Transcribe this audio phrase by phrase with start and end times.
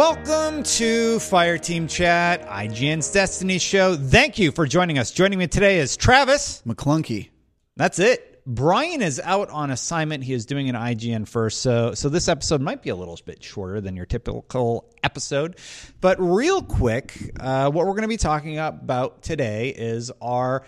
[0.00, 3.96] Welcome to Fireteam Chat, IGN's Destiny Show.
[3.96, 5.10] Thank you for joining us.
[5.10, 6.62] Joining me today is Travis.
[6.66, 7.28] McClunky.
[7.76, 8.42] That's it.
[8.46, 10.24] Brian is out on assignment.
[10.24, 13.44] He is doing an IGN first, so so this episode might be a little bit
[13.44, 15.58] shorter than your typical episode.
[16.00, 20.64] But real quick, uh, what we're going to be talking about today is our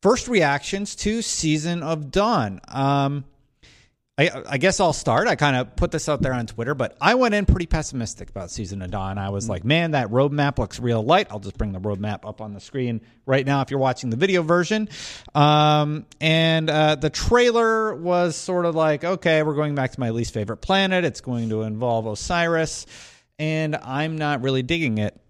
[0.00, 2.60] first reactions to Season of Dawn.
[2.68, 3.24] Um,
[4.18, 5.28] I, I, guess I'll start.
[5.28, 8.30] I kind of put this out there on Twitter, but I went in pretty pessimistic
[8.30, 9.18] about Season of Dawn.
[9.18, 9.50] I was mm.
[9.50, 11.26] like, man, that roadmap looks real light.
[11.30, 14.16] I'll just bring the roadmap up on the screen right now if you're watching the
[14.16, 14.88] video version.
[15.34, 20.10] Um, and uh, the trailer was sort of like, okay, we're going back to my
[20.10, 21.04] least favorite planet.
[21.04, 22.86] It's going to involve Osiris,
[23.38, 25.20] and I'm not really digging it.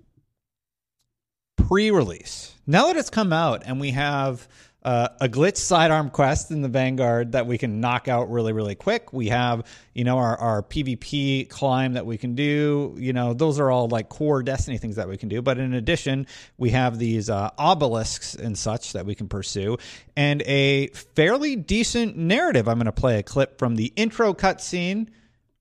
[1.57, 2.55] Pre release.
[2.69, 4.47] Now that it's come out and we have
[4.87, 8.77] uh, a glitch sidearm quest in the Vanguard that we can knock out really, really
[8.77, 9.13] quick.
[9.13, 12.95] We have, you know, our, our PvP climb that we can do.
[12.97, 15.43] You know, those are all like core Destiny things that we can do.
[15.43, 19.77] But in addition, we have these uh, obelisks and such that we can pursue,
[20.17, 22.69] and a fairly decent narrative.
[22.69, 25.09] I'm going to play a clip from the intro cutscene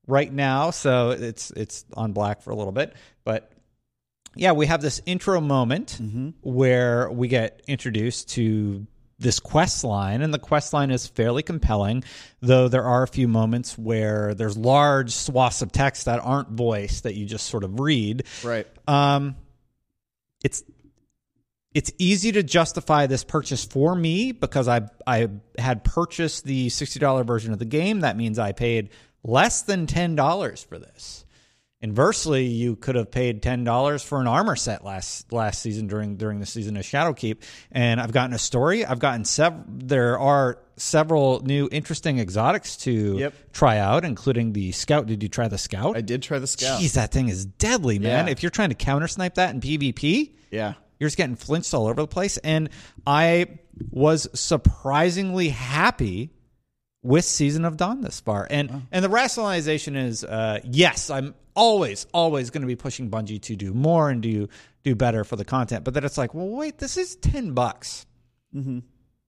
[0.05, 3.51] right now, so it's it's on black for a little bit, but
[4.35, 6.29] yeah, we have this intro moment mm-hmm.
[6.41, 8.85] where we get introduced to
[9.17, 12.03] this quest line, and the quest line is fairly compelling,
[12.41, 17.03] though there are a few moments where there's large swaths of text that aren't voiced
[17.03, 18.25] that you just sort of read.
[18.43, 18.67] Right.
[18.87, 19.35] Um,
[20.43, 20.63] it's
[21.73, 26.99] it's easy to justify this purchase for me because I I had purchased the sixty
[26.99, 28.01] dollar version of the game.
[28.01, 28.89] That means I paid
[29.23, 31.24] less than ten dollars for this.
[31.85, 36.17] Inversely, you could have paid ten dollars for an armor set last last season during
[36.17, 38.83] during the season of Shadowkeep, and I've gotten a story.
[38.83, 39.63] I've gotten several.
[39.67, 43.35] There are several new interesting exotics to yep.
[43.53, 45.05] try out, including the scout.
[45.05, 45.95] Did you try the scout?
[45.95, 46.81] I did try the scout.
[46.81, 48.25] Jeez, that thing is deadly, man.
[48.25, 48.31] Yeah.
[48.31, 51.85] If you're trying to counter snipe that in PvP, yeah, you're just getting flinched all
[51.85, 52.37] over the place.
[52.37, 52.71] And
[53.05, 53.59] I
[53.91, 56.31] was surprisingly happy
[57.05, 58.47] with Season of Dawn this far.
[58.49, 63.41] And and the rationalization is uh, yes, I'm always, always going to be pushing Bungie
[63.43, 64.49] to do more and do
[64.83, 65.83] do better for the content.
[65.83, 68.05] But then it's like, well, wait, this is ten bucks.
[68.55, 68.79] Mm-hmm.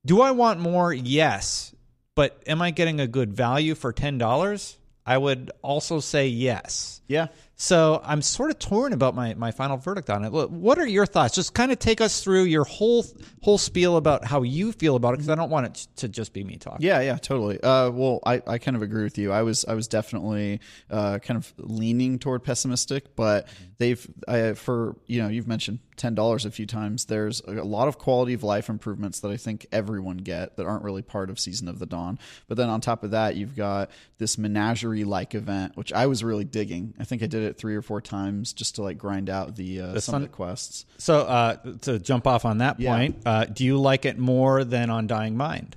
[0.04, 0.92] Do I want more?
[0.92, 1.74] Yes,
[2.14, 4.76] but am I getting a good value for ten dollars?
[5.06, 7.00] I would also say yes.
[7.06, 7.28] Yeah.
[7.60, 10.30] So I'm sort of torn about my, my final verdict on it.
[10.30, 11.34] What are your thoughts?
[11.34, 13.04] Just kind of take us through your whole
[13.42, 16.32] whole spiel about how you feel about it, because I don't want it to just
[16.32, 16.86] be me talking.
[16.86, 17.60] Yeah, yeah, totally.
[17.60, 19.32] Uh, well, I, I kind of agree with you.
[19.32, 23.48] I was I was definitely uh, kind of leaning toward pessimistic, but
[23.78, 27.06] they've I, for you know you've mentioned ten dollars a few times.
[27.06, 30.84] There's a lot of quality of life improvements that I think everyone get that aren't
[30.84, 32.20] really part of Season of the Dawn.
[32.46, 36.22] But then on top of that, you've got this menagerie like event, which I was
[36.22, 36.94] really digging.
[37.00, 39.80] I think I did it three or four times just to like grind out the,
[39.80, 40.84] uh, the some of the quests.
[40.98, 43.30] So uh, to jump off on that point, yeah.
[43.30, 45.76] uh, do you like it more than Undying Mind?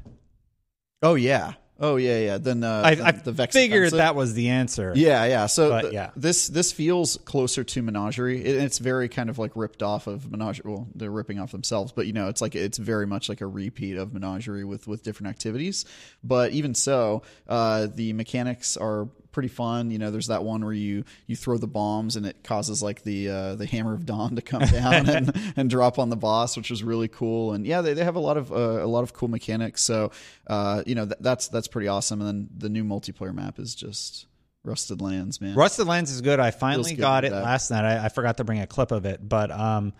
[1.03, 2.37] Oh yeah, Oh yeah, yeah.
[2.37, 3.97] Then uh, I, I the Vex figured offensive.
[3.97, 4.93] that was the answer.
[4.95, 5.47] Yeah, yeah.
[5.47, 6.11] So but, th- yeah.
[6.15, 8.45] this this feels closer to Menagerie.
[8.45, 10.71] It, it's very kind of like ripped off of Menagerie.
[10.71, 13.47] Well, they're ripping off themselves, but you know, it's like it's very much like a
[13.47, 15.85] repeat of Menagerie with with different activities.
[16.23, 19.92] But even so, uh, the mechanics are pretty fun.
[19.92, 23.03] You know, there's that one where you you throw the bombs and it causes like
[23.03, 26.58] the uh, the hammer of dawn to come down and, and drop on the boss,
[26.58, 27.53] which was really cool.
[27.53, 29.84] And yeah, they, they have a lot of uh, a lot of cool mechanics.
[29.84, 30.12] So
[30.47, 32.22] uh, you know th- that's that's pretty awesome.
[32.22, 34.28] And then the new multiplayer map is just
[34.64, 35.56] Rusted Lands, man.
[35.56, 36.40] Rusted Lands is good.
[36.40, 37.44] I finally good got it that.
[37.44, 37.86] last night.
[37.86, 39.94] I, I, forgot to bring a clip of it, but um,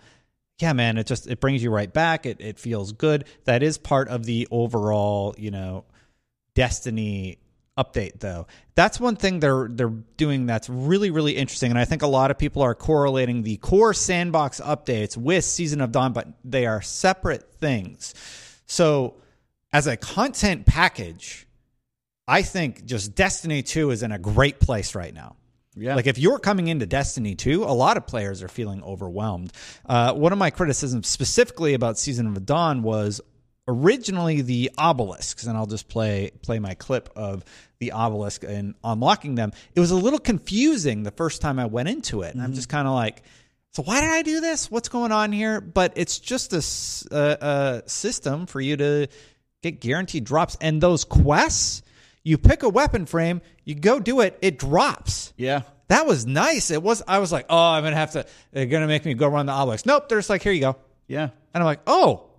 [0.60, 2.26] yeah, man, it just it brings you right back.
[2.26, 3.24] It it feels good.
[3.44, 5.84] That is part of the overall, you know,
[6.54, 7.38] Destiny
[7.78, 8.46] update though.
[8.74, 12.30] That's one thing they're they're doing that's really really interesting and I think a lot
[12.30, 16.82] of people are correlating the core sandbox updates with Season of Dawn but they are
[16.82, 18.14] separate things.
[18.66, 19.16] So
[19.72, 21.46] as a content package,
[22.28, 25.36] I think just Destiny 2 is in a great place right now.
[25.74, 25.94] Yeah.
[25.94, 29.52] Like if you're coming into Destiny 2, a lot of players are feeling overwhelmed.
[29.86, 33.22] Uh, one of my criticisms specifically about Season of Dawn was
[33.68, 37.44] originally the obelisks, and I'll just play play my clip of
[37.78, 39.52] the obelisk and unlocking them.
[39.74, 42.46] It was a little confusing the first time I went into it, and mm-hmm.
[42.46, 43.22] I'm just kind of like,
[43.72, 44.70] so why did I do this?
[44.70, 45.60] What's going on here?
[45.60, 49.08] But it's just a, a, a system for you to
[49.62, 51.82] get guaranteed drops, and those quests.
[52.24, 55.32] You pick a weapon frame, you go do it, it drops.
[55.36, 55.62] Yeah.
[55.88, 56.70] That was nice.
[56.70, 59.26] It was I was like, "Oh, I'm to have to they're to make me go
[59.26, 60.76] run the obelisk." Nope, they're just like, "Here you go."
[61.08, 61.24] Yeah.
[61.52, 62.30] And I'm like, "Oh,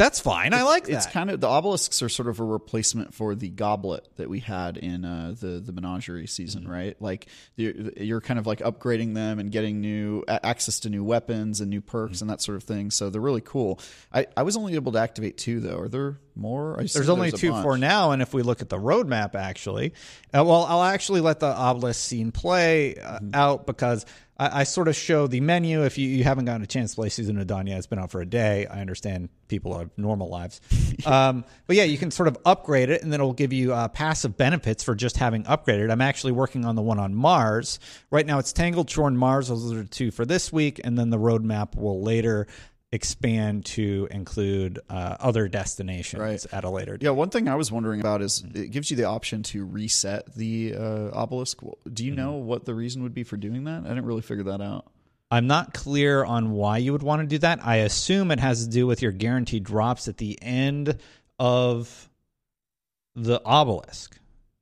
[0.00, 0.54] That's fine.
[0.54, 0.92] I like that.
[0.94, 4.40] It's kind of the obelisks are sort of a replacement for the goblet that we
[4.40, 6.72] had in uh, the the menagerie season, Mm-hmm.
[6.72, 6.96] right?
[7.02, 7.26] Like
[7.56, 11.68] you're, you're kind of like upgrading them and getting new access to new weapons and
[11.68, 12.24] new perks Mm-hmm.
[12.24, 12.90] and that sort of thing.
[12.90, 13.78] So they're really cool.
[14.12, 15.78] I, I was only able to activate two though.
[15.78, 16.76] Are there more?
[16.78, 17.62] There's only two bunch.
[17.62, 19.92] for now, and if we look at the roadmap, actually,
[20.34, 23.34] uh, well, I'll actually let the obelisk scene play uh, Mm-hmm.
[23.34, 24.06] out because
[24.38, 25.84] I, I sort of show the menu.
[25.84, 27.98] If you, you haven't gotten a chance to play Season of Dawn yet, it's been
[27.98, 28.66] out for a day.
[28.66, 30.60] I understand people have normal lives,
[31.06, 33.88] um, but yeah, you can sort of upgrade it, and then it'll give you uh,
[33.88, 35.90] passive benefits for just having upgraded.
[35.92, 37.78] I'm actually working on the one on Mars
[38.10, 38.38] right now.
[38.38, 39.48] It's Tangled Shore and Mars.
[39.48, 42.46] Those are the two for this week, and then the roadmap will later
[42.92, 46.44] expand to include uh, other destinations Right.
[46.52, 47.04] at a later date.
[47.04, 50.34] Yeah, one thing I was wondering about is it gives you the option to reset
[50.34, 51.60] the uh, obelisk.
[51.60, 52.04] Do Mm-hmm.
[52.04, 53.84] you know what the reason would be for doing that?
[53.84, 54.86] I didn't really figure that out.
[55.30, 57.64] I'm not clear on why you would want to do that.
[57.64, 60.98] I assume it has to do with your guaranteed drops at the end
[61.38, 62.08] of
[63.14, 64.18] the obelisk.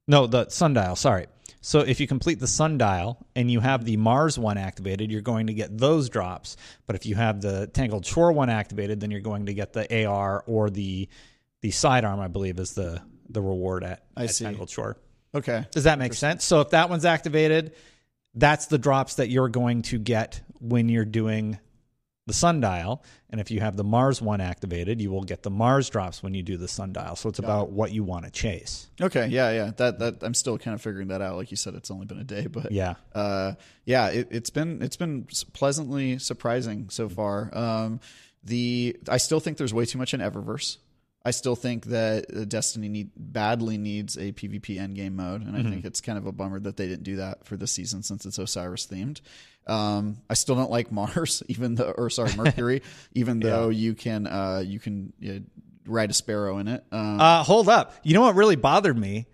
[0.07, 1.27] No, the sundial, sorry.
[1.61, 5.49] So if you complete the sundial and you have the Mars one activated, you're going
[5.49, 6.57] to get those drops.
[6.87, 10.07] But if you have the Tangled Shore one activated, then you're going to get the
[10.07, 11.09] AR or the
[11.61, 14.45] the sidearm, I believe, is the the reward at, I at see.
[14.45, 14.97] Tangled Shore.
[15.35, 15.67] Okay.
[15.73, 16.45] Does that make sense?
[16.45, 17.75] So if that one's activated,
[18.35, 21.59] that's the drops that you're going to get when you're doing
[22.29, 23.03] the sundial.
[23.31, 26.35] And if you have the Mars one activated, you will get the Mars drops when
[26.35, 27.17] you do the sundial.
[27.17, 28.89] So it's about what you want to chase.
[29.01, 29.27] Okay.
[29.27, 29.51] Yeah.
[29.51, 29.71] Yeah.
[29.77, 31.35] That that I'm still kind of figuring that out.
[31.37, 32.95] Like you said, it's only been a day, but Yeah.
[33.15, 33.55] uh,
[33.85, 37.51] yeah, it, it's been it's been pleasantly surprising so far.
[37.53, 38.01] Um,
[38.45, 40.77] the I still think there's way too much in Eververse.
[41.25, 45.63] I still think that uh, Destiny need badly needs a PvP endgame mode, and I
[45.69, 48.25] think it's kind of a bummer that they didn't do that for this season since
[48.25, 49.21] it's Osiris themed.
[49.69, 52.83] Um, I still don't like Mars, even though, or sorry, Mercury,
[53.15, 55.39] even though you can uh, you can uh,
[55.87, 56.85] ride a sparrow in it.
[56.93, 57.95] Um, Uh, hold up.
[58.03, 59.27] You know what really bothered me?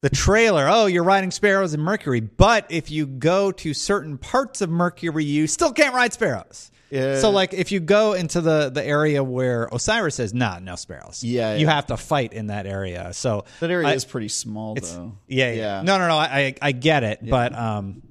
[0.00, 0.68] The trailer.
[0.70, 2.20] Oh, you're riding sparrows in Mercury.
[2.20, 6.70] But if you go to certain parts of Mercury, you still can't ride sparrows.
[6.88, 7.18] Yeah.
[7.18, 11.22] So, like, if you go into the, the area where Osiris is, nah, no sparrows.
[11.22, 11.74] Yeah, You yeah.
[11.74, 13.12] have to fight in that area.
[13.12, 15.18] So that area I- is pretty small, though.
[15.26, 15.82] Yeah, yeah.
[15.82, 16.16] No, no, no.
[16.16, 18.02] I, I, I get it, but um,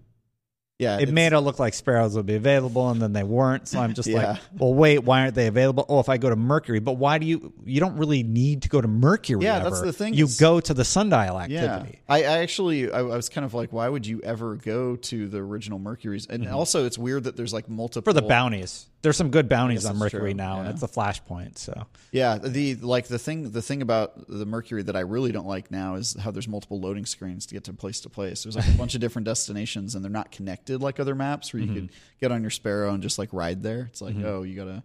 [0.79, 3.67] yeah, it made it look like sparrows would be available, and then they weren't.
[3.67, 4.31] So I'm just Yeah.
[4.33, 5.85] like, well, wait, why aren't they available?
[5.89, 7.51] Oh, if I go to Mercury, but why do you?
[7.65, 9.43] You don't really need to go to Mercury.
[9.43, 11.99] Yeah, that's the thing You go to the sundial Yeah, activity.
[12.07, 15.27] I, I actually I, I was kind of like, why would you ever go to
[15.27, 16.27] the original Mercury's?
[16.27, 18.17] And also, it's weird that there's like multiple Mm-hmm.
[18.17, 21.57] For the bounties, there's some good bounties on Mercury true, now, and it's a flashpoint.
[21.57, 25.47] So Yeah, the like the thing the thing about the Mercury that I really don't
[25.47, 28.43] like now is how there's multiple loading screens to get to place to place.
[28.43, 31.61] There's like a bunch of different destinations and they're not connected like other maps where
[31.61, 31.75] you mm-hmm.
[31.75, 31.89] could
[32.19, 33.87] get on your Sparrow and just like ride there.
[33.91, 34.25] It's like, mm-hmm.
[34.25, 34.83] oh, you gotta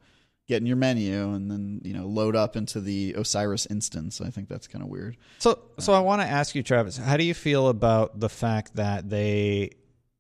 [0.48, 4.20] get in your menu and then you know load up into the Osiris instance.
[4.20, 5.16] I think that's kind of weird.
[5.38, 8.76] So, so I want to ask you, Travis, how do you feel about the fact
[8.76, 9.70] that they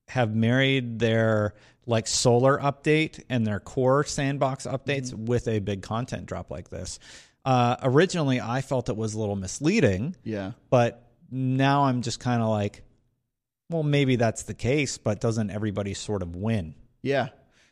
[0.08, 1.54] have married their
[1.86, 6.98] like solar update and their core sandbox updates with a big content drop like this?
[7.44, 10.52] Uh, originally, I felt it was a little misleading, Yeah.
[10.70, 12.82] but now I'm just kind of like,
[13.68, 16.74] well, maybe that's the case, but doesn't everybody sort of win?
[17.02, 17.28] Yeah.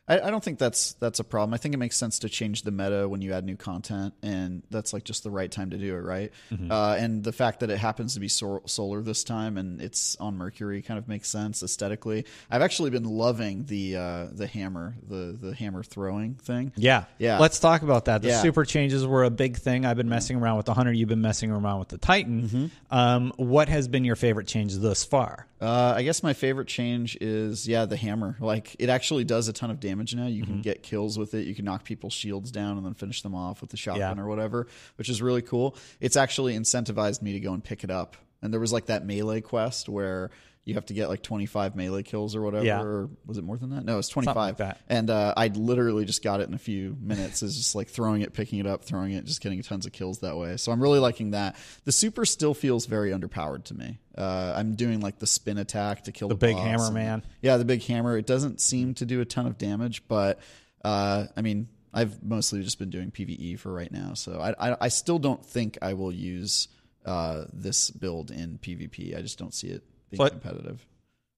[0.08, 1.54] I, I don't think that's that's a problem.
[1.54, 4.62] I think it makes sense to change the meta when you add new content, and
[4.70, 6.32] that's like just the right time to do it, right?
[6.68, 10.16] Uh, and the fact that it happens to be sol- solar this time and it's
[10.16, 12.24] on Mercury kind of makes sense aesthetically.
[12.50, 16.72] I've actually been loving the uh, the hammer, the the hammer throwing thing.
[16.76, 17.04] Yeah.
[17.18, 17.38] Yeah.
[17.38, 18.22] Let's talk about that.
[18.22, 18.42] The Yeah.
[18.42, 19.84] super changes were a big thing.
[19.84, 20.92] I've been messing around with the Hunter.
[20.92, 22.42] You've been messing around with the Titan.
[22.42, 22.66] Mm-hmm.
[22.96, 25.46] Um, what has been your favorite change thus far?
[25.60, 28.36] Uh, I guess my favorite change is yeah the hammer.
[28.40, 30.26] Like it actually does a ton of damage now.
[30.26, 30.62] You can mm-hmm.
[30.62, 31.46] get kills with it.
[31.46, 34.22] You can knock people's shields down and then finish them off with the shotgun Yeah.
[34.22, 34.66] or whatever,
[34.96, 35.76] which is really cool.
[36.00, 38.16] It's actually incentivized me to go and pick it up.
[38.42, 40.30] And there was like that melee quest where
[40.70, 42.64] you have to get like 25 melee kills or whatever.
[42.64, 42.80] Yeah.
[42.80, 43.84] Or was it more than that?
[43.84, 44.36] No, it's 25.
[44.36, 44.80] like that.
[44.88, 47.42] And uh, I literally just got it in a few minutes.
[47.42, 50.20] Is just like throwing it, picking it up, throwing it, just getting tons of kills
[50.20, 50.56] that way.
[50.56, 51.56] So I'm really liking that.
[51.84, 53.98] The super still feels very underpowered to me.
[54.16, 57.22] Uh, I'm doing like the spin attack to kill the, big boss hammer and- man.
[57.42, 58.16] Yeah, the big hammer.
[58.16, 60.40] It doesn't seem to do a ton of damage, but
[60.84, 64.14] uh, I mean, I've mostly just been doing PVE for right now.
[64.14, 66.68] So I, I, I still don't think I will use
[67.04, 69.16] uh, this build in PvP.
[69.16, 70.86] I just don't see it being But- competitive.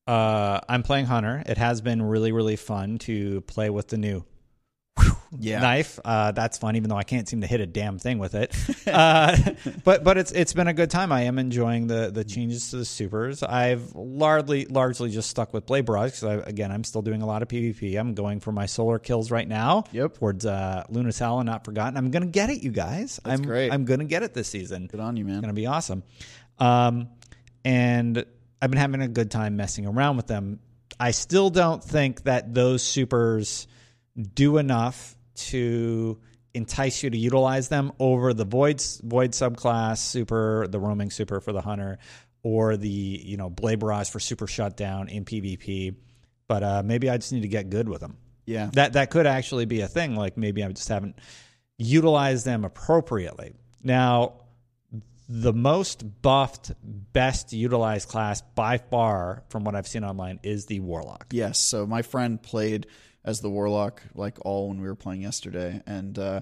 [0.06, 1.42] Uh, I'm playing Hunter.
[1.46, 4.24] It has been really, really fun to play with the new
[5.38, 5.60] Yeah.
[5.60, 5.98] knife.
[6.04, 8.52] Uh, that's fun, even though I can't seem to hit a damn thing with it.
[8.86, 9.36] uh,
[9.84, 11.12] but but it's it's been a good time.
[11.12, 13.42] I am enjoying the the changes to the supers.
[13.44, 17.40] I've largely largely just stuck with blade barrage because again I'm still doing a lot
[17.42, 17.96] of PvP.
[17.98, 19.84] I'm going for my solar kills right now.
[19.92, 20.18] Yep.
[20.18, 21.96] Towards uh, Luna's and Not Forgotten.
[21.96, 23.20] I'm gonna get it, you guys.
[23.24, 23.72] That's I'm great.
[23.72, 24.88] I'm gonna get it this season.
[24.88, 25.36] Good on you, man.
[25.36, 26.02] It's gonna be awesome.
[26.58, 27.08] Um,
[27.64, 28.26] and
[28.62, 30.60] I've been having a good time messing around with them.
[31.00, 33.66] I still don't think that those supers
[34.34, 36.20] do enough to
[36.54, 41.52] entice you to utilize them over the void void subclass super, the roaming super for
[41.52, 41.98] the hunter,
[42.44, 45.96] or the you know blade barrage for super shutdown in PvP.
[46.46, 48.16] But uh, maybe I just need to get good with them.
[48.46, 48.70] Yeah.
[48.74, 50.14] That that could actually be a thing.
[50.14, 51.16] Like maybe I just haven't
[51.78, 53.54] utilized them appropriately.
[53.82, 54.41] Now,
[55.28, 60.80] the most buffed, best utilized class by far, from what I've seen online, is the
[60.80, 61.26] warlock.
[61.30, 61.58] Yes.
[61.58, 62.86] So my friend played
[63.24, 66.40] as the warlock like all when we were playing yesterday, and uh,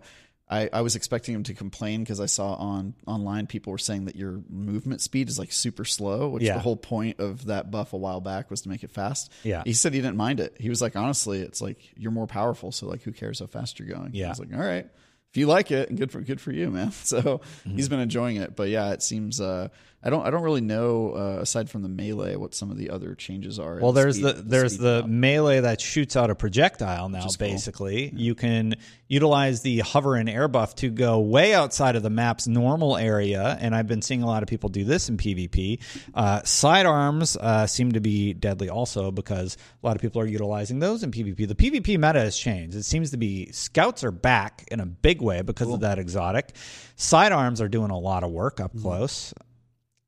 [0.48, 4.06] I, I was expecting him to complain because I saw on online people were saying
[4.06, 6.54] that your movement speed is like super slow, which Yeah.
[6.54, 9.30] the whole point of that buff a while back was to make it fast.
[9.44, 9.62] Yeah.
[9.64, 10.56] He said he didn't mind it.
[10.58, 13.78] He was like, honestly, it's like you're more powerful, so like who cares how fast
[13.78, 14.10] you're going?
[14.14, 14.26] Yeah.
[14.26, 14.88] I was like, all right.
[15.32, 16.92] If you like it, good for good for you, man.
[17.04, 17.76] So Mm-hmm.
[17.76, 19.68] he's been enjoying it, but yeah, it seems uh,
[20.02, 22.88] I don't I don't really know uh, aside from the melee what some of the
[22.88, 23.78] other changes are.
[23.80, 27.26] Well, there's speed- the there's the melee that shoots out a projectile now.
[27.26, 27.48] is cool.
[27.48, 28.76] Basically, you can
[29.08, 33.58] utilize the hover and air buff to go way outside of the map's normal area,
[33.60, 35.80] and I've been seeing a lot of people do this in PvP.
[36.14, 40.78] Uh, sidearms uh, seem to be deadly also because a lot of people are utilizing
[40.78, 41.46] those in PvP.
[41.46, 42.74] The PvP meta has changed.
[42.74, 46.54] It seems to be scouts are back in a big way because of that exotic.
[46.96, 49.34] Sidearms are doing a lot of work up close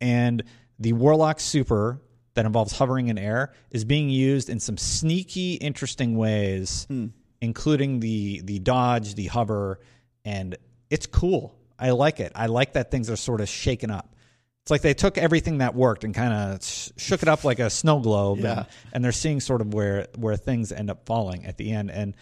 [0.02, 0.42] and
[0.78, 2.02] the warlock super
[2.35, 7.06] that involves hovering in air is being used in some sneaky interesting ways hmm.
[7.40, 9.80] including the the dodge the hover
[10.25, 10.56] and
[10.90, 11.54] it's cool.
[11.78, 12.32] I like it.
[12.35, 14.14] I like that things are sort of shaken up.
[14.62, 17.71] It's like they took everything that worked and kind of shook it up like a
[17.71, 18.52] snow globe Yeah.
[18.52, 21.90] and, and they're seeing sort of where where things end up falling at the end.
[21.90, 22.14] And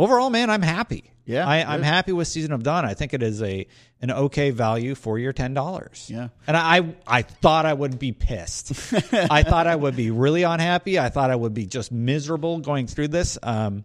[0.00, 2.84] overall man i'm happy Yeah, I, I'm happy with Season of Dawn.
[2.84, 3.66] I think it is a
[4.02, 6.08] an okay value for your ten dollars.
[6.10, 6.28] Yeah.
[6.46, 8.92] and I I thought I would be pissed.
[9.12, 10.98] I thought I would be really unhappy.
[10.98, 13.38] I thought I would be just miserable going through this.
[13.42, 13.84] Um,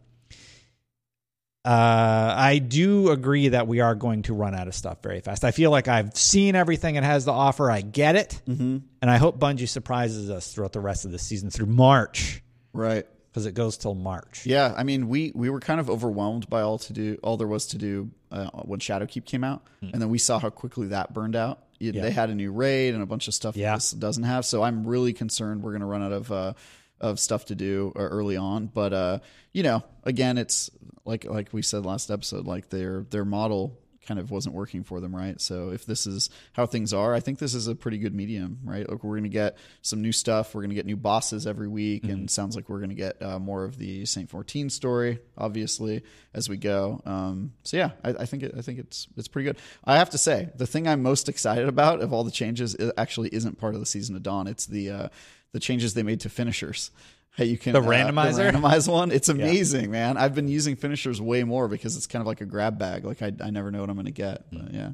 [1.64, 5.44] uh, I do agree that we are going to run out of stuff very fast.
[5.44, 7.70] I feel like I've seen everything it has to offer.
[7.70, 8.78] I get it, mm-hmm.
[9.02, 12.42] and I hope Bungie surprises us throughout the rest of the season through March
[12.76, 13.08] right.
[13.36, 14.46] Because it goes till March.
[14.46, 17.50] Yeah, I mean, we we were kind of overwhelmed by all to do, all there
[17.50, 21.14] was to do uh, when Shadowkeep came out, and then we saw how quickly that
[21.14, 21.62] burned out.
[21.78, 21.92] You-.
[21.92, 22.04] Yeah.
[22.04, 23.76] They had a new raid and a bunch of stuff Yeah.
[23.76, 24.46] this doesn't have.
[24.46, 26.54] So I'm really concerned we're going to run out of uh,
[27.02, 28.68] of stuff to do uh, early on.
[28.68, 29.20] But uh,
[29.52, 30.70] you know, again, it's
[31.04, 35.00] like like we said last episode, like their their model kind of wasn't working for
[35.00, 35.40] them, right?
[35.42, 38.60] So if this is how things are, I think this is a pretty good medium,
[38.64, 38.90] right?
[38.90, 41.68] Like we're going to get some new stuff, we're going to get new bosses every
[41.68, 45.20] week, and sounds like we're going to get uh, more of the Saint Fourteen story,
[45.38, 47.02] obviously, as we go.
[47.06, 49.58] Um, so yeah, I, I think it, I think it's it's pretty good.
[49.84, 53.30] I have to say, the thing I'm most excited about of all the changes actually
[53.30, 54.48] isn't part of the season of Dawn.
[54.48, 55.08] It's the uh,
[55.52, 56.92] the changes they made to finishers.
[57.36, 58.52] Hey, you can The uh, randomizer?
[58.52, 59.12] randomize one.
[59.12, 60.18] It's amazing, man.
[60.18, 63.04] I've been using finishers way more because it's kind of like a grab bag.
[63.04, 64.46] Like I, I never know what I'm going to get.
[64.52, 64.76] But mm.
[64.76, 64.90] yeah,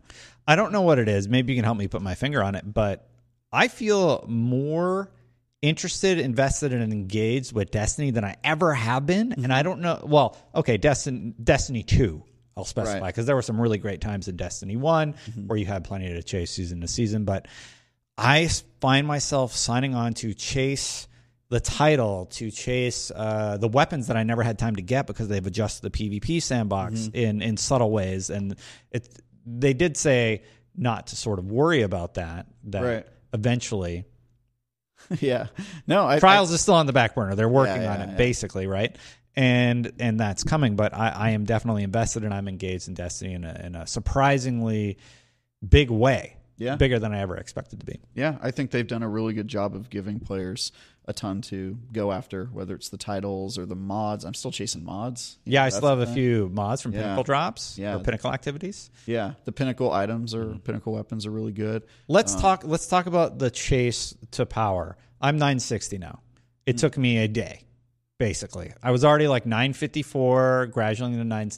[0.47, 1.27] I don't know what it is.
[1.27, 3.07] Maybe you can help me put my finger on it, but
[3.51, 5.11] I feel more
[5.61, 9.31] interested, invested, and engaged with Destiny than I ever have been.
[9.33, 9.51] And mm-hmm.
[9.51, 10.03] I don't know.
[10.03, 12.23] Well, okay, Destiny, Destiny Two.
[12.57, 13.07] I'll specify Right.
[13.07, 15.47] because there were some really great times in Destiny One mm-hmm.
[15.47, 17.47] where you had plenty to chase season to season, but
[18.17, 18.49] I
[18.81, 21.07] find myself signing on to chase
[21.51, 25.27] the title, to chase uh, the weapons that I never had time to get because
[25.27, 28.55] they've adjusted the PvP sandbox in in subtle ways, and
[28.91, 29.07] it
[29.45, 30.41] they did say
[30.75, 32.47] not to sort of worry about that.
[32.65, 33.07] That Right.
[33.33, 34.05] eventually
[35.19, 35.47] yeah.
[35.87, 37.35] No, I, trials is still on the back burner.
[37.35, 38.15] They're working Yeah, on it yeah.
[38.15, 38.95] basically, right?
[39.35, 43.33] And and that's coming, but I, I am definitely invested and I'm engaged in Destiny
[43.33, 44.97] in a, in a surprisingly
[45.67, 46.37] big way.
[46.57, 46.75] Yeah.
[46.75, 47.99] bigger than I ever expected to be.
[48.13, 50.71] yeah, I think they've done a really good job of giving players
[51.05, 54.23] a ton to go after, whether it's the titles or the mods.
[54.23, 55.39] I'm still chasing mods.
[55.45, 56.13] Yeah, know, I still have a thing.
[56.15, 57.01] few mods from Yeah.
[57.01, 57.95] Pinnacle drops Yeah.
[57.95, 58.89] or Pinnacle activities.
[59.07, 60.57] Yeah, the pinnacle items or Mm-hmm.
[60.59, 61.83] pinnacle weapons are really good.
[62.07, 62.63] Let's talk.
[62.65, 64.95] Let's talk about the chase to power.
[65.19, 66.19] I'm 960 now.
[66.67, 67.63] It took me a day,
[68.19, 68.71] basically.
[68.83, 71.49] I was already like 954, gradually to nine,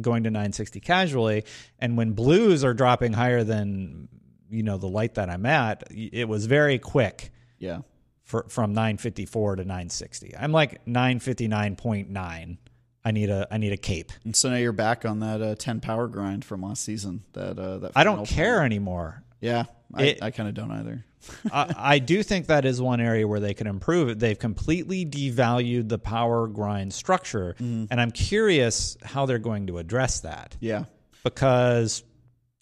[0.00, 1.44] going to 960 casually.
[1.78, 4.08] And when blues are dropping higher than
[4.50, 7.78] you know the light that I'm at, it was very quick Yeah.
[8.24, 10.34] For from 954 to 960.
[10.36, 12.58] I'm like 959.9.
[13.06, 14.12] I need a I need a cape.
[14.24, 17.22] And so now you're back on that uh, 10 power grind from last season.
[17.34, 19.22] That uh, that I don't care anymore.
[19.40, 21.04] Yeah, I, It- I kind of don't either.
[21.52, 24.18] I, I do think that is one area where they can improve it.
[24.18, 30.20] They've completely devalued the power grind structure, and I'm curious how they're going to address
[30.20, 30.54] that.
[30.60, 30.84] Yeah,
[31.22, 32.02] because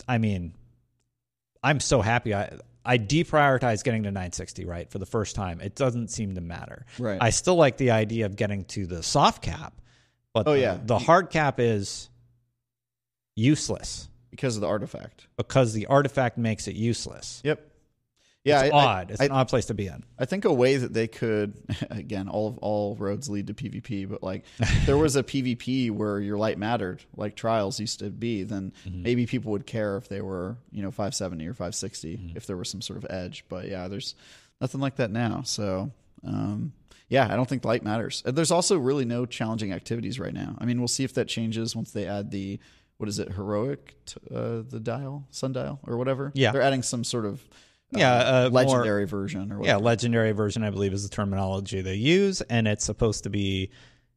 [0.08, 0.54] I mean,
[1.62, 2.34] I'm so happy.
[2.34, 5.60] I I deprioritize getting to 960 right for the first time.
[5.60, 6.84] It doesn't seem to matter.
[6.98, 7.18] Right.
[7.20, 9.74] I still like the idea of getting to the soft cap,
[10.32, 10.78] but Oh, the, yeah.
[10.84, 12.08] the hard cap is
[13.36, 15.26] useless because of the artifact.
[15.36, 17.40] because the artifact makes it useless.
[17.44, 17.68] Yep.
[18.44, 19.10] Yeah, It's I- odd.
[19.12, 20.02] it's I- an odd place to be in.
[20.18, 21.54] I think a way that they could,
[21.90, 24.44] again, all of all roads lead to PvP, but like
[24.84, 29.02] there was a PvP where your light mattered, like trials used to be, then Mm-hmm.
[29.02, 32.36] maybe people would care if they were, you know, 570 or 560, Mm-hmm.
[32.36, 33.44] if there was some sort of edge.
[33.48, 34.14] But yeah, there's
[34.60, 35.42] nothing like that now.
[35.44, 35.92] So,
[36.26, 36.72] um,
[37.08, 38.22] yeah, I don't think light matters.
[38.26, 40.56] There's also really no challenging activities right now.
[40.58, 42.58] I mean, we'll see if that changes once they add the,
[42.96, 43.94] what is it, heroic,
[44.34, 46.32] uh, the dial, sundial, or whatever.
[46.34, 46.50] Yeah.
[46.52, 47.40] They're adding some sort of
[47.92, 51.94] Yeah, uh, more- legendary version or Yeah, legendary version, I believe, is the terminology they
[51.94, 53.70] use, and it's supposed to be,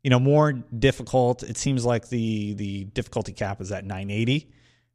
[0.04, 1.44] you know, more difficult.
[1.44, 4.50] It seems like the the difficulty cap is at 980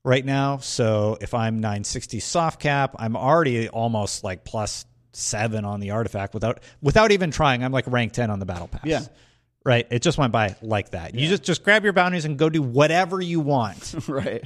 [0.05, 0.59] right now.
[0.59, 6.35] So if I'm 960 soft cap, I'm already almost like plus seven on the artifact
[6.35, 7.63] without without even trying.
[7.65, 8.83] I'm like rank 10 on the battle pass.
[8.85, 9.01] Yeah.
[9.64, 9.87] Right.
[9.90, 11.14] It just went by like that.
[11.14, 13.95] You just just grab your bounties and go do whatever you want.
[14.09, 14.43] right.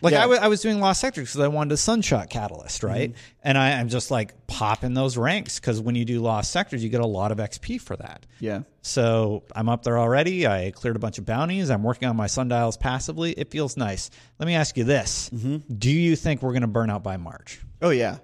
[0.00, 0.24] Like Yeah.
[0.26, 3.10] I I was doing Lost Sector because I wanted a Sunshot Catalyst, right?
[3.10, 3.40] Mm-hmm.
[3.42, 6.88] And I, I'm just like popping those ranks because when you do Lost Sectors, you
[6.88, 8.24] get a lot of XP for that.
[8.40, 8.62] Yeah.
[8.80, 10.46] So I'm up there already.
[10.46, 11.70] I cleared a bunch of bounties.
[11.70, 13.32] I'm working on my sundials passively.
[13.32, 14.08] It feels nice.
[14.38, 15.74] Let me ask you this: Mm-hmm.
[15.76, 17.60] Do you think we're going to burn out by March?
[17.82, 18.14] Oh yeah,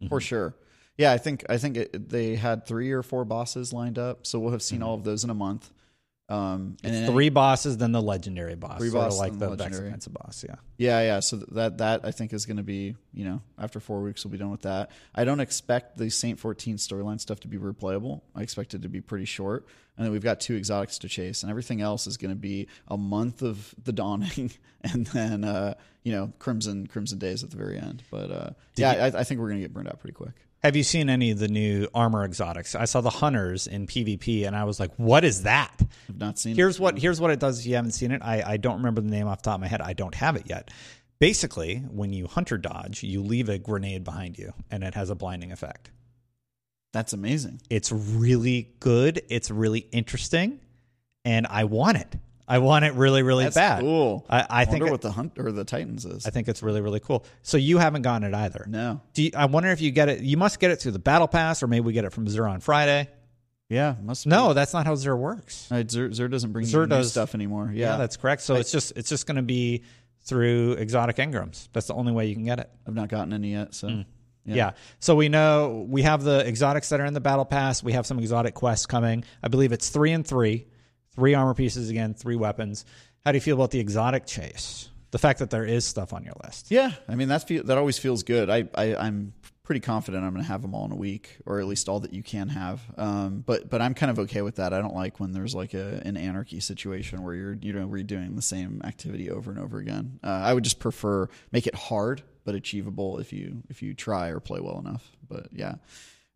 [0.00, 0.08] Mm-hmm.
[0.08, 0.54] for sure.
[0.98, 4.38] Yeah, I think I think it, they had three or four bosses lined up, so
[4.38, 5.70] we'll have seen all of those in a month.
[6.28, 7.12] Um, and then Mm-hmm.
[7.12, 9.94] Three bosses, then the legendary boss, Three bosses, like the Vex legendary.
[10.10, 10.44] Boss.
[10.48, 10.54] Yeah.
[10.78, 11.20] Yeah, yeah.
[11.20, 14.32] So that that I think is going to be you know after four weeks we'll
[14.32, 14.90] be done with that.
[15.14, 18.22] I don't expect the Saint fourteen storyline stuff to be replayable.
[18.34, 21.42] I expect it to be pretty short, and then we've got two exotics to chase,
[21.42, 25.74] and everything else is going to be a month of the dawning, and then uh,
[26.02, 28.04] you know Crimson Crimson Days at the very end.
[28.10, 30.34] But uh, yeah, I, I think we're going to get burned out pretty quick.
[30.62, 32.76] Have you seen any of the new armor exotics?
[32.76, 35.76] I saw the hunters in PvP, and I was like, "What is that?"
[36.08, 36.54] I've not seen.
[36.54, 38.22] Here's what here's what it does if you haven't seen it.
[38.22, 39.80] I, I don't remember the name off the top of my head.
[39.80, 40.70] I don't have it yet.
[41.18, 45.14] Basically, when you hunter dodge, you leave a grenade behind you and it has a
[45.14, 45.90] blinding effect.
[46.92, 47.60] That's amazing.
[47.70, 49.22] It's really good.
[49.28, 50.60] It's really interesting,
[51.24, 52.16] and I want it.
[52.52, 53.80] I want it really, really That's bad.
[53.80, 54.26] cool.
[54.28, 56.26] I, I think wonder what the hunt or the Titans is.
[56.26, 57.24] I think it's really, really cool.
[57.42, 58.66] So you haven't gotten it either.
[58.68, 59.00] no.
[59.14, 60.20] Do you, I wonder if you get it?
[60.20, 62.48] You must get it through the battle pass, or maybe we get it from Xur
[62.50, 63.08] on Friday.
[63.68, 64.26] Yeah, must.
[64.26, 65.68] No, that's not how Xur works.
[65.70, 65.76] Be.
[65.76, 67.70] Uh, Xur, Xur doesn't bring Xur new does- stuff anymore.
[67.72, 68.42] Yeah, Yeah, that's correct.
[68.42, 69.82] So it's just it's just going to be
[70.24, 71.68] through exotic engrams.
[71.72, 72.70] That's the only way you can get it.
[72.86, 73.74] I've not gotten any yet.
[73.74, 74.04] So Mm.
[74.44, 74.72] Yeah.
[74.98, 77.82] So we know we have the exotics that are in the battle pass.
[77.82, 79.22] We have some exotic quests coming.
[79.42, 80.66] I believe it's three and three,
[81.14, 82.84] three armor pieces again, three weapons.
[83.24, 84.88] How do you feel about the exotic chase?
[85.10, 86.70] The fact that there is stuff on your list.
[86.70, 88.48] Yeah, I mean that's that always feels good.
[88.48, 91.60] I, I I'm pretty confident I'm going to have them all in a week, or
[91.60, 92.80] at least all that you can have.
[92.96, 94.72] Um, but but I'm kind of okay with that.
[94.72, 98.36] I don't like when there's like a an anarchy situation where you're you know redoing
[98.36, 100.18] the same activity over and over again.
[100.24, 104.28] Uh, I would just prefer make it hard but achievable if you if you try
[104.28, 105.10] or play well enough.
[105.28, 105.74] But yeah.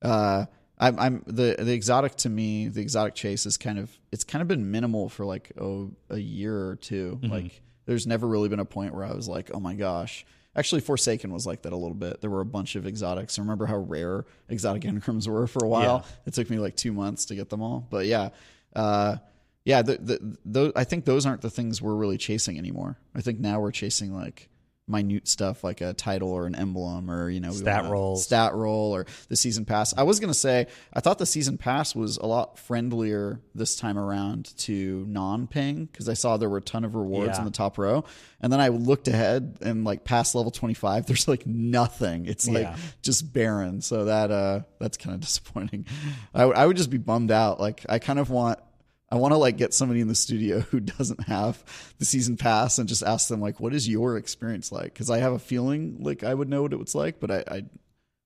[0.02, 0.46] Uh,
[0.78, 4.42] I'm, I'm the the exotic to me the exotic chase is kind of it's kind
[4.42, 8.60] of been minimal for like oh a year or 2 like there's never really been
[8.60, 10.26] a point where I was like oh my gosh.
[10.54, 12.22] Actually Forsaken was like that a little bit.
[12.22, 13.38] There were a bunch of exotics.
[13.38, 16.06] I remember how rare exotic engrams were for a while.
[16.24, 17.86] It took me like two months to get them all.
[17.90, 18.30] But yeah
[18.74, 19.16] uh,
[19.64, 22.98] yeah the, the, those, I think those aren't the things we're really chasing anymore.
[23.14, 24.48] I think now we're chasing like
[24.88, 28.94] minute stuff like a title or an emblem or you know Stat wanna- stat roll
[28.94, 29.92] or the season pass.
[29.96, 33.99] I was gonna say I thought the season pass was a lot friendlier this time
[33.99, 37.38] around to non-ping because I saw there were a ton of rewards Yeah.
[37.40, 38.05] in the top row,
[38.40, 42.27] and then I looked ahead and like past level twenty five, there's like nothing.
[42.27, 42.77] It's like Yeah.
[43.03, 43.81] just barren.
[43.81, 45.87] So that uh that's kind of disappointing.
[46.33, 47.59] I, would- I would just be bummed out.
[47.61, 48.61] Like I kind of want.
[49.10, 51.62] I want to like get somebody in the studio who doesn't have
[51.98, 55.18] the season pass and just ask them like, "What is your experience like?" Because I
[55.18, 57.62] have a feeling like I would know what it was like, but I, I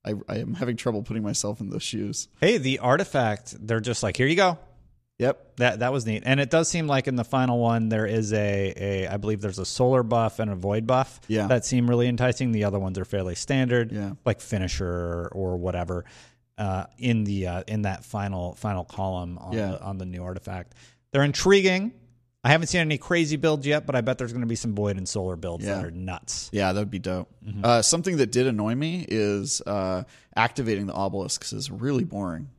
[0.03, 2.27] I, I am having trouble putting myself in those shoes.
[2.39, 4.57] Hey, the artifact, they're just like, here you go.
[5.19, 5.57] Yep.
[5.57, 6.23] That that was neat.
[6.25, 9.39] And it does seem like in the final one there is a, a I believe
[9.39, 11.21] there's a solar buff and a void buff.
[11.27, 11.45] Yeah.
[11.45, 12.51] That seem really enticing.
[12.51, 13.91] The other ones are fairly standard.
[13.91, 14.13] Yeah.
[14.25, 16.05] Like finisher or whatever.
[16.61, 19.71] Uh, in the uh, in that final final column on Yeah.
[19.71, 20.75] the on the new artifact.
[21.11, 21.91] They're intriguing.
[22.43, 24.73] I haven't seen any crazy builds yet, but I bet there's going to be some
[24.75, 25.75] Void and Solar builds Yeah.
[25.77, 26.49] that are nuts.
[26.51, 27.29] Yeah, that would be dope.
[27.45, 27.65] Mm-hmm.
[27.65, 30.03] Uh, something that did annoy me is uh,
[30.35, 32.49] activating the obelisks is really boring.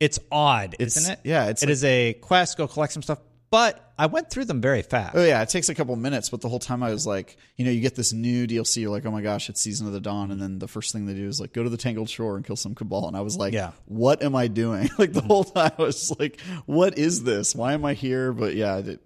[0.00, 1.20] It's odd, It's- isn't it?
[1.24, 2.56] yeah, it's It like- is a quest.
[2.56, 3.18] Go collect some stuff.
[3.50, 5.16] But I went through them very fast.
[5.16, 7.64] Oh yeah, it takes a couple minutes, but the whole time I was like, you
[7.64, 10.00] know, you get this new DLC, you're like, oh my gosh, it's Season of the
[10.00, 12.36] Dawn, and then the first thing they do is like go to the Tangled Shore
[12.36, 13.72] and kill some Cabal, and I was like, Yeah.
[13.86, 14.90] what am I doing?
[14.98, 17.54] Like the whole time I was like, what is this?
[17.54, 18.32] Why am I here?
[18.32, 19.00] But yeah, it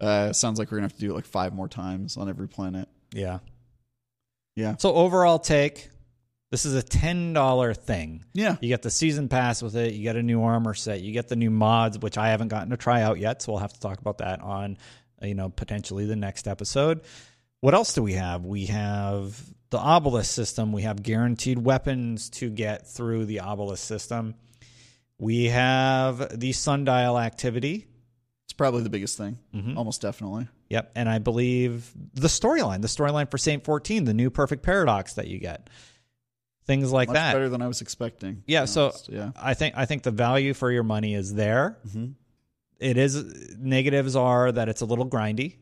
[0.00, 2.48] uh, sounds like we're gonna have to do it like five more times on every
[2.48, 2.88] planet.
[3.12, 3.38] Yeah.
[4.54, 5.88] Yeah, So overall take,
[6.52, 8.24] this is a ten dollar thing.
[8.32, 9.94] yeah, You get the season pass with it.
[9.94, 11.00] You get a new armor set.
[11.00, 13.42] You get the new mods, which I haven't gotten to try out yet.
[13.42, 14.78] So we'll have to talk about that on,
[15.20, 17.00] you know, potentially the next episode.
[17.60, 18.44] What else do we have?
[18.44, 20.72] We have the obelisk system.
[20.72, 24.34] We have guaranteed weapons to get through the obelisk system.
[25.18, 27.86] We have the sundial activity.
[28.44, 29.78] it's probably the biggest thing, Mm-hmm.
[29.78, 30.48] almost definitely.
[30.68, 35.14] Yep, and I believe the storyline, the storyline for Saint 14, the new perfect paradox
[35.14, 35.70] that you get.
[36.64, 37.32] Things like Much that.
[37.32, 38.44] better than I was expecting.
[38.46, 39.08] Yeah, so honest.
[39.10, 41.78] yeah, I think I think the value for your money is there.
[41.88, 42.14] Mhm.
[42.78, 45.56] It is negatives are that it's a little grindy.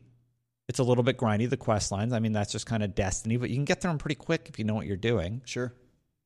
[0.67, 2.13] It's a little bit grindy the quest lines.
[2.13, 4.47] I mean that's just kind of destiny, but you can get through them pretty quick
[4.49, 5.41] if you know what you're doing.
[5.45, 5.73] sure.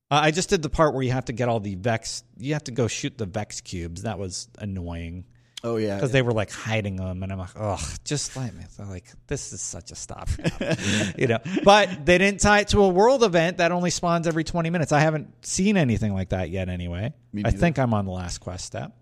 [0.08, 2.22] Uh, I just did the part where you have to get all the vex.
[2.38, 4.02] You have to go shoot the vex cubes.
[4.02, 5.24] That was annoying
[5.64, 8.62] Oh yeah, because they were like hiding them, and I'm like, oh, just let me.
[8.78, 10.28] Like, this is such a stop,
[11.18, 11.38] you know.
[11.64, 14.92] But they didn't tie it to a world event that only spawns every 20 minutes.
[14.92, 16.68] I haven't seen anything like that yet.
[16.68, 17.14] Anyway,
[17.44, 18.94] I think I'm on the last quest step,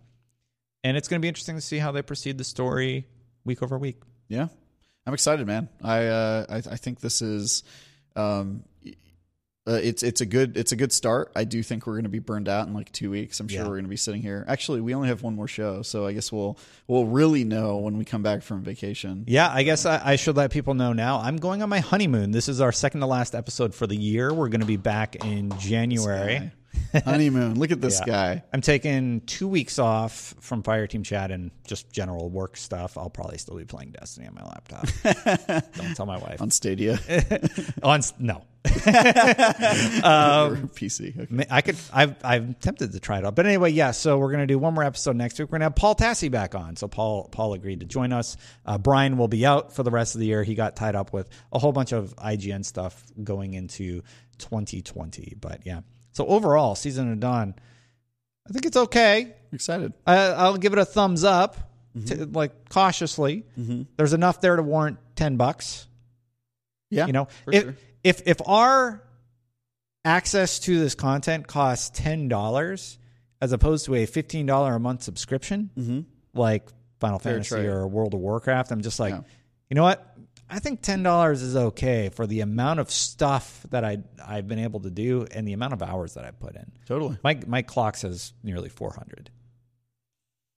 [0.85, 3.09] and it's going to be interesting to see how they proceed the story
[3.45, 4.01] week over week.
[4.29, 4.47] Yeah,
[5.07, 5.69] I'm excited, man.
[5.83, 7.65] I uh, I, I think this is,
[8.15, 8.63] um,
[9.67, 11.33] uh, it's it's a good it's a good start.
[11.35, 13.41] I do think we're going to be burned out in like two weeks.
[13.41, 13.65] I'm sure Yeah.
[13.65, 14.45] we're going to be sitting here.
[14.47, 17.97] Actually, we only have one more show, so I guess we'll we'll really know when
[17.97, 19.25] we come back from vacation.
[19.27, 21.19] Yeah, I guess I, I should let people know now.
[21.21, 22.31] I'm going on my honeymoon.
[22.31, 24.35] This is our second to last episode for the year.
[24.35, 26.51] We're going to be back in January.
[27.05, 27.59] Honeymoon.
[27.59, 28.13] Look at this Yeah.
[28.13, 28.45] guy.
[28.53, 32.97] I'm taking two weeks off from Fireteam Chat and just general work stuff.
[32.99, 34.87] I'll probably still be playing Destiny on my laptop.
[35.75, 36.41] Don't tell my wife.
[36.41, 36.99] On Stadia
[37.83, 41.19] On no, or PC.
[41.21, 41.47] Okay.
[41.51, 41.77] I could.
[41.93, 43.91] I've I'm tempted to try it out, but anyway, yeah.
[43.91, 45.49] So we're gonna do one more episode next week.
[45.49, 46.77] We're gonna have Paul Tassi back on.
[46.77, 48.37] So Paul Paul agreed to join us.
[48.65, 50.43] Uh, Brian will be out for the rest of the year.
[50.43, 54.03] He got tied up with a whole bunch of IGN stuff going into
[54.39, 55.37] 2020.
[55.41, 55.81] But yeah.
[56.15, 57.55] So overall, season of dawn.
[58.49, 59.35] I think it's okay.
[59.53, 59.93] Excited.
[60.07, 61.57] I, I'll give it a thumbs up,
[61.97, 62.07] mm-hmm.
[62.07, 63.45] to, like cautiously.
[63.59, 63.83] Mm-hmm.
[63.97, 65.87] There's enough there to warrant ten bucks.
[66.91, 67.07] Yeah.
[67.07, 67.77] You know, if sure.
[68.03, 69.03] if if our
[70.05, 72.99] access to this content costs ten dollars
[73.41, 76.01] as opposed to a fifteen dollar a month subscription, mm-hmm.
[76.39, 76.69] like
[77.01, 77.67] Final Fair Fantasy trade.
[77.67, 79.21] or World of Warcraft, I'm just like, Yeah.
[79.71, 80.17] you know what?
[80.51, 84.59] I think ten dollars is okay for the amount of stuff that I I've been
[84.59, 86.71] able to do and the amount of hours that I put in.
[86.87, 87.19] Totally.
[87.25, 89.31] My my clock says nearly four hundred.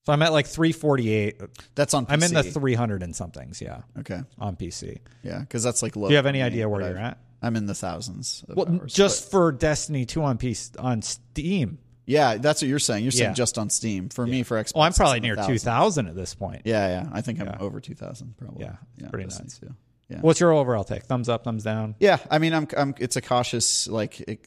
[0.06, 1.42] So I'm at like 348.
[1.76, 2.06] That's on.
[2.06, 2.12] PC.
[2.14, 4.22] I'm in the 300 and somethings, yeah, okay.
[4.40, 5.00] on PC.
[5.22, 6.08] Yeah, because that's like low.
[6.08, 7.18] Do you have any idea where you're I've- at?
[7.42, 8.44] I'm in the thousands.
[8.48, 11.78] Of Well, hours, just for Destiny 2 on PC on Steam.
[12.08, 13.04] Yeah, that's what you're saying.
[13.04, 13.34] You're saying Yeah.
[13.36, 14.10] just on Steam.
[14.10, 15.62] For me, for Xbox, Oh, I'm it's probably in the near thousands.
[15.62, 16.62] 2,000 at this point.
[16.66, 17.10] Yeah, yeah.
[17.14, 17.58] I think I'm Yeah.
[17.60, 18.64] over 2,000 probably.
[18.66, 19.60] Yeah, it's pretty nuts.
[19.60, 19.76] 2.
[20.10, 20.20] Yeah.
[20.22, 21.04] What's your overall take?
[21.04, 21.96] Thumbs up, thumbs down?
[22.00, 22.96] Yeah, I mean, I'm, I'm.
[22.98, 24.42] It's a cautious, like,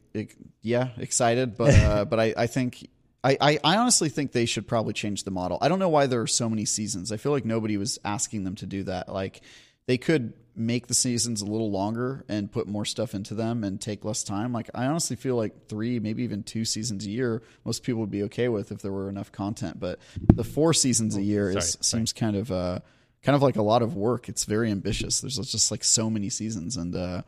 [0.62, 2.88] yeah, excited, but, uh, but I, I think,
[3.22, 5.58] I, I, I honestly think they should probably change the model.
[5.60, 7.12] I don't know why there are so many seasons.
[7.12, 9.10] I feel like nobody was asking them to do that.
[9.10, 9.42] Like,
[9.86, 13.80] they could make the seasons a little longer and put more stuff into them and
[13.80, 14.52] take less time.
[14.52, 18.10] Like, I honestly feel like three, maybe even two seasons a year, most people would
[18.10, 19.80] be okay with if there were enough content.
[19.80, 19.98] But
[20.34, 22.00] the four seasons a year is sorry, sorry.
[22.00, 22.80] seems kind of, uh,
[23.22, 24.28] kind of like a lot of work.
[24.28, 25.20] It's very ambitious.
[25.20, 27.22] There's just like so many seasons and, uh,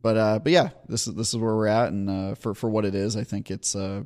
[0.00, 2.70] but uh, but yeah, this is this is where we're at, and uh, for for
[2.70, 4.04] what it is, I think it's uh,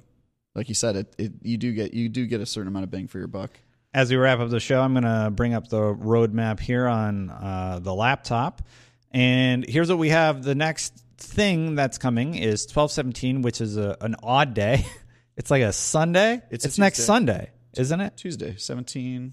[0.54, 2.90] like you said, it, it you do get you do get a certain amount of
[2.90, 3.50] bang for your buck.
[3.94, 7.28] As we wrap up the show, I'm going to bring up the roadmap here on
[7.30, 8.62] uh, the laptop.
[9.10, 10.42] And here's what we have.
[10.42, 14.84] The next thing that's coming is 1217, which is a, an odd day.
[15.34, 16.42] It's like a Sunday.
[16.50, 17.04] It's It's, a next.
[17.04, 18.18] Sunday, isn't it?
[18.18, 19.32] Tuesday, seventeen.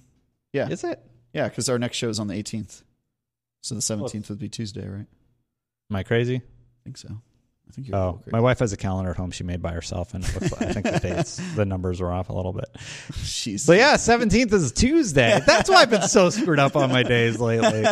[0.54, 0.98] Yeah, Is it?
[1.34, 2.84] yeah, because our next show is on the 18th,
[3.62, 5.08] so the 17th would be Tuesday, right?
[5.91, 6.38] Am I crazy?
[6.38, 7.10] I think so.
[7.69, 7.97] I think you're.
[7.97, 10.73] Oh, my wife has a calendar at home she made by herself, and looks I
[10.73, 12.65] think the dates, the numbers are off a little bit.
[13.12, 13.60] Jeez.
[13.60, 15.39] So yeah, seventeenth is Tuesday.
[15.45, 17.86] That's why I've been so screwed up on my days lately.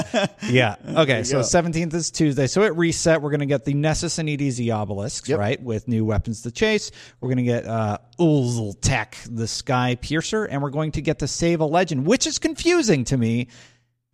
[0.50, 0.76] Yeah.
[0.88, 1.24] Okay.
[1.24, 2.48] So seventeenth is Tuesday.
[2.48, 3.22] So it reset.
[3.22, 5.38] We're gonna get the Nessus and EDZ obelisks, Yep.
[5.40, 6.90] right, with new weapons to chase.
[7.22, 11.60] We're gonna get uh, Ulzultek, the Sky Piercer, and we're going to get to save
[11.60, 13.48] a legend, which is confusing to me.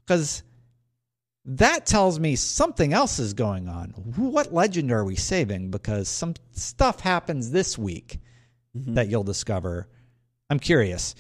[0.06, 0.44] because
[1.46, 3.90] that tells me something else is going on.
[4.16, 5.72] What legend are we saving?
[5.72, 8.20] Because some stuff happens this week
[8.74, 9.88] that you'll discover.
[10.50, 11.16] I'm curious.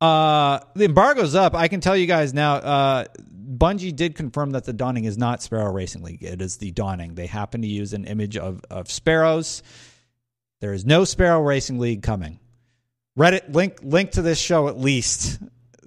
[0.00, 1.54] Uh, the embargo's up.
[1.54, 2.54] I can tell you guys now.
[2.54, 6.22] Uh, Bungie did confirm that the Dawning is not Sparrow Racing League.
[6.22, 7.14] It is the Dawning.
[7.14, 9.62] They happen to use an image of of sparrows.
[10.60, 12.38] There is no Sparrow Racing League coming.
[13.18, 15.38] Reddit link link to this show at least,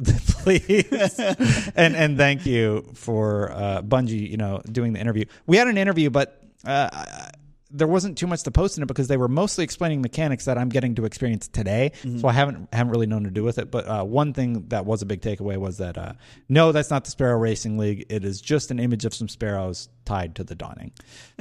[0.58, 1.20] please.
[1.76, 5.26] and and thank you for uh, Bungie, you know, doing the interview.
[5.46, 6.90] We had an interview, but uh,
[7.72, 10.58] there wasn't too much to post in it because they were mostly explaining mechanics that
[10.58, 11.92] I'm getting to experience today.
[12.20, 13.70] So I haven't haven't really known to do with it.
[13.70, 16.14] But uh, one thing that was a big takeaway was that uh,
[16.48, 18.06] no, that's not the Sparrow Racing League.
[18.10, 20.92] It is just an image of some sparrows tied to the Dawning.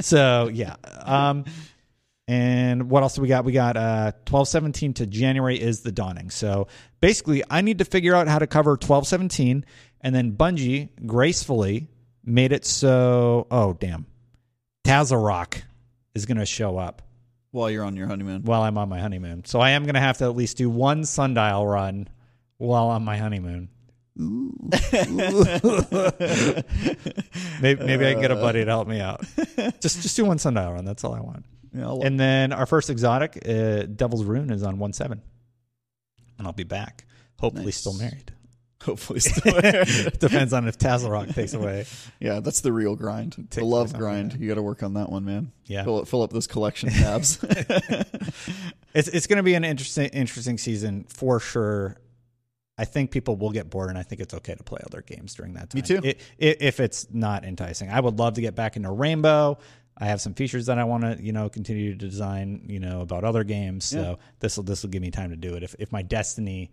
[0.01, 0.77] So yeah.
[1.03, 1.45] Um,
[2.29, 3.47] and what else do we got?
[3.47, 6.29] We got uh, 1217 to January is the dawning.
[6.29, 6.69] So
[7.01, 9.65] basically, I need to figure out how to cover 1217.
[10.03, 11.89] And then Bungie gracefully
[12.23, 13.47] made it so.
[13.51, 14.05] Oh, damn.
[14.85, 15.63] Tazarok
[16.15, 17.01] is going to show up
[17.51, 18.43] While you're on your honeymoon.
[18.43, 19.47] while I'm on my honeymoon.
[19.47, 22.09] So I am going to have to at least do one sundial run
[22.59, 23.71] while on my honeymoon.
[24.17, 24.35] maybe,
[27.63, 29.25] maybe I can get a buddy to help me out.
[29.81, 30.85] Just just do one sundial run.
[30.85, 31.45] That's all I want.
[31.75, 35.23] Yeah, And then our first exotic, uh, Devil's Ruin, is on one seven,
[36.39, 37.05] and I'll be back.
[37.39, 37.77] Hopefully, Nice.
[37.81, 38.33] still married.
[38.83, 39.53] hopefully still.
[40.19, 41.85] Depends on if Tazarok takes away.
[42.21, 43.49] yeah, that's the real grind.
[43.51, 44.35] The love grind.
[44.41, 45.53] You got to work on that one, man.
[45.67, 45.85] Yeah.
[45.85, 47.39] Fill, fill up those collection tabs.
[48.95, 51.97] It's it's going to be an interesting interesting season for sure.
[52.81, 55.35] I think people will get bored, and I think it's okay to play other games
[55.35, 55.81] during that time.
[55.81, 55.99] Me too.
[56.03, 56.09] I-
[56.41, 59.59] i- if it's not enticing, I would love to get back into Rainbow.
[60.01, 63.01] I have some features that I want to, you know, continue to design, you know,
[63.01, 63.85] about other games.
[63.85, 65.63] So this will this will give me time to do it.
[65.63, 66.71] If if my Destiny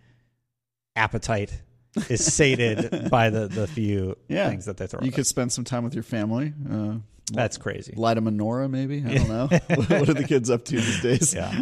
[0.96, 1.62] appetite
[2.10, 4.50] is sated by the the few Yeah.
[4.50, 5.02] things that they throw.
[5.02, 5.30] you could us.
[5.30, 6.54] spend some time with your family.
[6.70, 6.96] Uh,
[7.32, 7.94] That's crazy.
[7.96, 9.04] light a menorah, maybe.
[9.06, 9.48] I don't know.
[9.76, 11.34] what are the kids up to these days?
[11.34, 11.62] Yeah.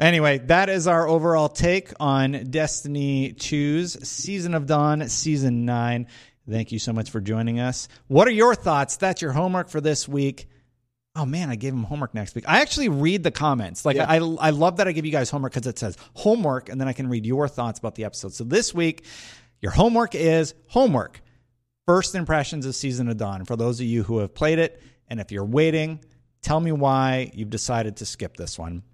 [0.00, 6.06] Anyway, that is our overall take on Destiny 2's Season of Dawn, Season 9.
[6.48, 7.88] Thank you so much for joining us.
[8.06, 8.96] What are your thoughts?
[8.96, 10.48] That's your homework for this week.
[11.18, 12.44] Oh man, I gave him homework next week.
[12.46, 13.84] I actually read the comments.
[13.84, 14.06] Like Yeah.
[14.08, 16.86] I, I love that I give you guys homework because it says homework, and then
[16.86, 18.32] I can read your thoughts about the episode.
[18.32, 19.04] So this week,
[19.60, 21.20] your homework is homework.
[21.86, 23.44] First impressions of Season of Dawn.
[23.44, 26.04] For those of you who have played it, and if you're waiting,
[26.40, 28.84] tell me why you've decided to skip this one.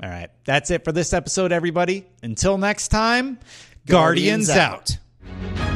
[0.00, 2.06] All right, that's it for this episode, everybody.
[2.22, 3.38] Until next time,
[3.86, 4.98] Guardians, Guardians
[5.58, 5.73] out.